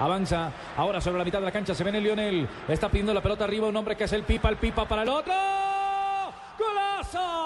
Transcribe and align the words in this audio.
Avanza, 0.00 0.50
ahora 0.76 1.00
sobre 1.00 1.18
la 1.18 1.24
mitad 1.24 1.38
de 1.38 1.44
la 1.44 1.52
cancha 1.52 1.74
se 1.74 1.84
viene 1.84 2.00
Lionel. 2.00 2.48
Está 2.68 2.88
pidiendo 2.88 3.14
la 3.14 3.22
pelota 3.22 3.44
arriba 3.44 3.68
un 3.68 3.76
hombre 3.76 3.96
que 3.96 4.04
es 4.04 4.12
el 4.12 4.24
Pipa, 4.24 4.48
el 4.48 4.56
Pipa 4.56 4.86
para 4.86 5.02
el 5.02 5.08
otro. 5.08 5.34
¡Golazo! 6.58 7.43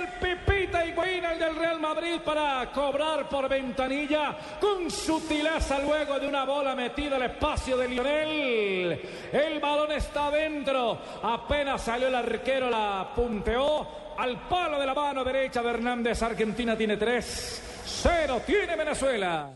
El 0.00 0.08
Pipita 0.08 0.84
Higuaín, 0.84 1.24
el 1.24 1.38
del 1.38 1.56
Real 1.56 1.80
Madrid, 1.80 2.20
para 2.24 2.70
cobrar 2.72 3.28
por 3.28 3.48
ventanilla 3.48 4.36
con 4.60 4.90
sutileza 4.90 5.78
luego 5.78 6.18
de 6.18 6.26
una 6.26 6.44
bola 6.44 6.74
metida 6.74 7.16
al 7.16 7.22
espacio 7.22 7.76
de 7.76 7.88
Lionel. 7.88 9.00
El 9.32 9.60
balón 9.60 9.92
está 9.92 10.30
dentro. 10.30 10.98
Apenas 11.22 11.82
salió 11.82 12.08
el 12.08 12.14
arquero, 12.14 12.70
la 12.70 13.10
punteó 13.14 14.14
al 14.18 14.48
palo 14.48 14.78
de 14.78 14.86
la 14.86 14.94
mano 14.94 15.24
derecha 15.24 15.62
de 15.62 15.70
Hernández. 15.70 16.22
Argentina 16.22 16.76
tiene 16.76 16.96
tres. 16.96 17.62
Cero 17.84 18.40
tiene 18.44 18.76
Venezuela. 18.76 19.50